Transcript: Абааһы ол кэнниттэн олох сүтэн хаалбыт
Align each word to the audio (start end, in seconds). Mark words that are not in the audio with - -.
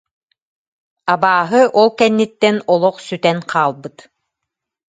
Абааһы 1.13 1.61
ол 1.79 1.89
кэнниттэн 1.99 2.57
олох 2.73 2.97
сүтэн 3.07 3.37
хаалбыт 3.49 3.97